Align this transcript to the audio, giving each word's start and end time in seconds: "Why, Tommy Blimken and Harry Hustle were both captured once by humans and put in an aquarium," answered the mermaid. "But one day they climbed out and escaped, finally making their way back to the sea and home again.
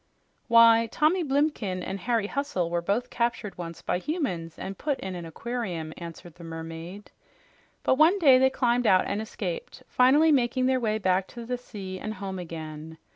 "Why, 0.47 0.89
Tommy 0.91 1.23
Blimken 1.23 1.83
and 1.83 1.99
Harry 1.99 2.25
Hustle 2.25 2.71
were 2.71 2.81
both 2.81 3.11
captured 3.11 3.55
once 3.59 3.83
by 3.83 3.99
humans 3.99 4.57
and 4.57 4.75
put 4.75 4.99
in 4.99 5.13
an 5.13 5.25
aquarium," 5.27 5.93
answered 5.95 6.33
the 6.33 6.43
mermaid. 6.43 7.11
"But 7.83 7.99
one 7.99 8.17
day 8.17 8.39
they 8.39 8.49
climbed 8.49 8.87
out 8.87 9.05
and 9.05 9.21
escaped, 9.21 9.83
finally 9.87 10.31
making 10.31 10.65
their 10.65 10.79
way 10.79 10.97
back 10.97 11.27
to 11.27 11.45
the 11.45 11.55
sea 11.55 11.99
and 11.99 12.15
home 12.15 12.39
again. 12.39 12.97